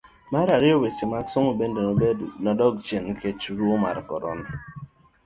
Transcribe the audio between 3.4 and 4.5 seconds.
tuo mar korona.